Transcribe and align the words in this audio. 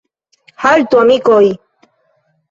Haltu, 0.63 0.93
amikoj! 1.01 1.45